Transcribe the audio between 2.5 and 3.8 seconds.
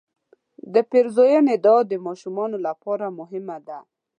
لپاره مهمه ده.